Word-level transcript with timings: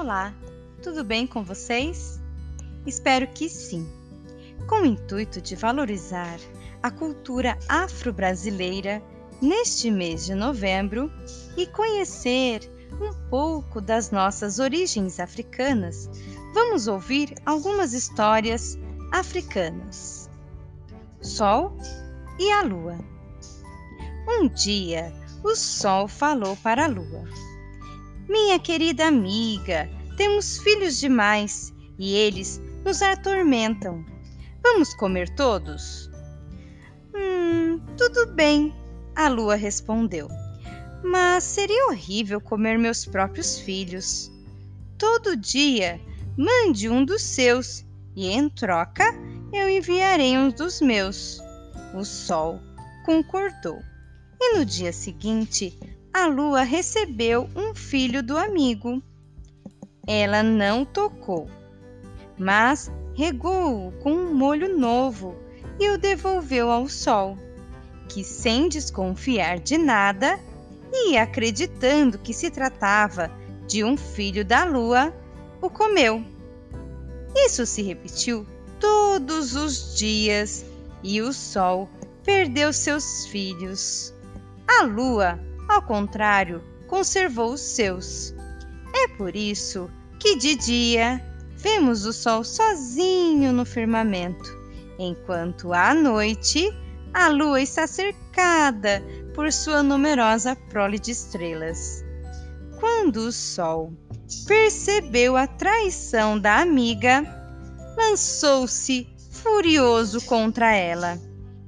Olá, 0.00 0.32
tudo 0.80 1.02
bem 1.02 1.26
com 1.26 1.42
vocês? 1.42 2.20
Espero 2.86 3.26
que 3.26 3.48
sim. 3.48 3.84
Com 4.68 4.82
o 4.82 4.86
intuito 4.86 5.40
de 5.40 5.56
valorizar 5.56 6.38
a 6.80 6.88
cultura 6.88 7.58
afro-brasileira 7.68 9.02
neste 9.42 9.90
mês 9.90 10.24
de 10.24 10.36
novembro 10.36 11.10
e 11.56 11.66
conhecer 11.66 12.60
um 13.00 13.12
pouco 13.28 13.80
das 13.80 14.12
nossas 14.12 14.60
origens 14.60 15.18
africanas, 15.18 16.08
vamos 16.54 16.86
ouvir 16.86 17.34
algumas 17.44 17.92
histórias 17.92 18.78
africanas. 19.10 20.30
Sol 21.20 21.76
e 22.38 22.52
a 22.52 22.62
Lua. 22.62 23.00
Um 24.28 24.46
dia, 24.46 25.12
o 25.42 25.56
Sol 25.56 26.06
falou 26.06 26.56
para 26.58 26.84
a 26.84 26.88
Lua 26.88 27.47
minha 28.28 28.58
querida 28.58 29.06
amiga, 29.06 29.88
temos 30.16 30.58
filhos 30.58 30.98
demais 30.98 31.72
e 31.98 32.14
eles 32.14 32.60
nos 32.84 33.00
atormentam. 33.00 34.04
Vamos 34.62 34.92
comer 34.94 35.28
todos? 35.34 36.10
Hum, 37.14 37.80
tudo 37.96 38.26
bem, 38.34 38.74
a 39.16 39.28
lua 39.28 39.54
respondeu. 39.54 40.28
Mas 41.02 41.44
seria 41.44 41.86
horrível 41.86 42.40
comer 42.40 42.78
meus 42.78 43.06
próprios 43.06 43.58
filhos. 43.58 44.30
Todo 44.98 45.36
dia, 45.36 46.00
mande 46.36 46.88
um 46.88 47.04
dos 47.04 47.22
seus 47.22 47.84
e, 48.14 48.28
em 48.28 48.48
troca, 48.48 49.14
eu 49.52 49.68
enviarei 49.68 50.36
um 50.36 50.50
dos 50.50 50.80
meus. 50.80 51.40
O 51.94 52.04
sol 52.04 52.60
concordou. 53.06 53.78
E 54.40 54.58
no 54.58 54.64
dia 54.64 54.92
seguinte, 54.92 55.78
a 56.18 56.26
lua 56.26 56.62
recebeu 56.62 57.48
um 57.54 57.72
filho 57.72 58.24
do 58.24 58.36
amigo. 58.36 59.00
Ela 60.04 60.42
não 60.42 60.84
tocou, 60.84 61.48
mas 62.36 62.90
regou-o 63.14 63.92
com 64.02 64.12
um 64.12 64.34
molho 64.34 64.76
novo 64.76 65.36
e 65.78 65.88
o 65.90 65.96
devolveu 65.96 66.72
ao 66.72 66.88
sol, 66.88 67.38
que, 68.08 68.24
sem 68.24 68.68
desconfiar 68.68 69.60
de 69.60 69.78
nada 69.78 70.40
e 70.92 71.16
acreditando 71.16 72.18
que 72.18 72.34
se 72.34 72.50
tratava 72.50 73.30
de 73.68 73.84
um 73.84 73.96
filho 73.96 74.44
da 74.44 74.64
lua, 74.64 75.14
o 75.62 75.70
comeu. 75.70 76.24
Isso 77.36 77.64
se 77.64 77.80
repetiu 77.80 78.44
todos 78.80 79.54
os 79.54 79.96
dias 79.96 80.64
e 81.00 81.20
o 81.20 81.32
sol 81.32 81.88
perdeu 82.24 82.72
seus 82.72 83.26
filhos. 83.26 84.12
A 84.66 84.82
lua 84.82 85.47
ao 85.68 85.82
contrário, 85.82 86.62
conservou 86.86 87.52
os 87.52 87.60
seus. 87.60 88.34
É 88.94 89.08
por 89.16 89.36
isso 89.36 89.90
que 90.18 90.36
de 90.36 90.56
dia 90.56 91.22
vemos 91.56 92.06
o 92.06 92.12
sol 92.12 92.42
sozinho 92.42 93.52
no 93.52 93.64
firmamento, 93.64 94.50
enquanto 94.98 95.72
à 95.72 95.94
noite 95.94 96.72
a 97.12 97.28
lua 97.28 97.60
está 97.60 97.86
cercada 97.86 99.02
por 99.34 99.52
sua 99.52 99.82
numerosa 99.82 100.56
prole 100.70 100.98
de 100.98 101.10
estrelas. 101.10 102.04
Quando 102.80 103.18
o 103.18 103.32
sol 103.32 103.92
percebeu 104.46 105.36
a 105.36 105.46
traição 105.46 106.38
da 106.38 106.60
amiga, 106.60 107.24
lançou-se 107.96 109.08
furioso 109.30 110.20
contra 110.22 110.74
ela, 110.74 111.18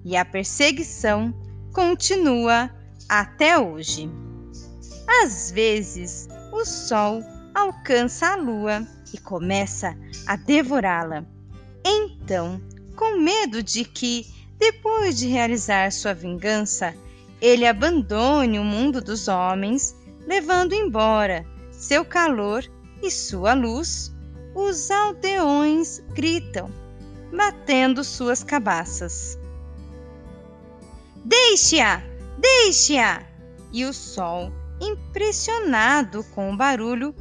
e 0.05 0.17
a 0.17 0.25
perseguição 0.25 1.35
continua 1.73 2.71
até 3.11 3.59
hoje. 3.59 4.09
Às 5.23 5.51
vezes, 5.51 6.29
o 6.53 6.65
sol 6.65 7.21
alcança 7.53 8.29
a 8.29 8.37
lua 8.37 8.87
e 9.13 9.19
começa 9.19 9.99
a 10.29 10.37
devorá-la. 10.37 11.27
Então, 11.85 12.61
com 12.95 13.19
medo 13.19 13.65
de 13.65 13.85
que, 13.85 14.25
depois 14.59 15.19
de 15.19 15.27
realizar 15.27 15.91
sua 15.91 16.15
vingança, 16.15 16.95
ele 17.41 17.67
abandone 17.67 18.61
o 18.61 18.65
mundo 18.65 19.01
dos 19.01 19.27
homens, 19.27 19.97
levando 20.25 20.73
embora 20.73 21.45
seu 21.73 22.05
calor 22.05 22.65
e 23.03 23.11
sua 23.11 23.55
luz, 23.55 24.15
os 24.55 24.89
aldeões 24.89 26.01
gritam, 26.15 26.71
batendo 27.37 28.05
suas 28.05 28.45
cabaças. 28.45 29.37
Deixe-a! 31.25 32.10
Deixe-a! 32.41 33.23
E 33.71 33.85
o 33.85 33.93
sol, 33.93 34.51
impressionado 34.81 36.25
com 36.35 36.53
o 36.53 36.57
barulho, 36.57 37.15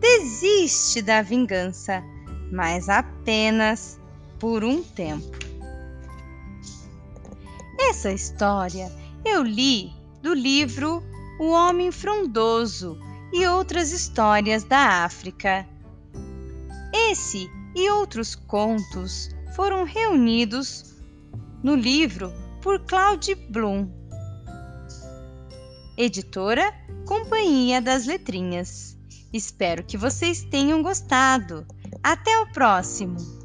desiste 0.00 1.02
da 1.02 1.20
vingança, 1.20 2.02
mas 2.50 2.88
apenas 2.88 4.00
por 4.40 4.64
um 4.64 4.82
tempo. 4.82 5.36
Essa 7.78 8.10
história 8.10 8.90
eu 9.24 9.42
li 9.42 9.92
do 10.22 10.32
livro 10.32 11.02
O 11.38 11.50
Homem 11.50 11.92
Frondoso 11.92 12.98
e 13.32 13.46
outras 13.46 13.92
histórias 13.92 14.64
da 14.64 15.04
África. 15.04 15.66
Esse 16.92 17.50
e 17.74 17.90
outros 17.90 18.34
contos 18.34 19.28
foram 19.54 19.84
reunidos 19.84 20.96
no 21.62 21.74
livro 21.74 22.32
por 22.62 22.80
Claude 22.80 23.34
Bloom 23.34 24.01
editora 25.96 26.72
Companhia 27.06 27.80
das 27.80 28.06
Letrinhas. 28.06 28.96
Espero 29.32 29.84
que 29.84 29.96
vocês 29.96 30.42
tenham 30.44 30.82
gostado. 30.82 31.66
Até 32.02 32.38
o 32.40 32.52
próximo! 32.52 33.41